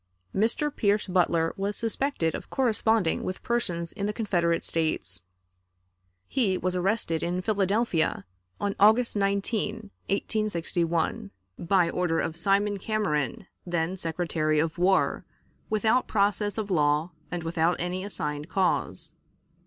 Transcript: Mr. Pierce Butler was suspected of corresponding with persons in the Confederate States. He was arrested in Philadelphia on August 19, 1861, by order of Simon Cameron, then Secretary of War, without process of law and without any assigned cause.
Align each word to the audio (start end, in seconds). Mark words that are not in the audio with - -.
Mr. 0.35 0.75
Pierce 0.75 1.05
Butler 1.05 1.53
was 1.57 1.77
suspected 1.77 2.33
of 2.33 2.49
corresponding 2.49 3.21
with 3.23 3.43
persons 3.43 3.93
in 3.93 4.07
the 4.07 4.13
Confederate 4.13 4.65
States. 4.65 5.21
He 6.27 6.57
was 6.57 6.75
arrested 6.75 7.21
in 7.21 7.43
Philadelphia 7.43 8.25
on 8.59 8.75
August 8.79 9.15
19, 9.15 9.91
1861, 10.09 11.29
by 11.59 11.87
order 11.91 12.19
of 12.19 12.35
Simon 12.35 12.79
Cameron, 12.79 13.45
then 13.63 13.95
Secretary 13.95 14.57
of 14.57 14.79
War, 14.79 15.23
without 15.69 16.07
process 16.07 16.57
of 16.57 16.71
law 16.71 17.11
and 17.29 17.43
without 17.43 17.79
any 17.79 18.03
assigned 18.03 18.49
cause. 18.49 19.11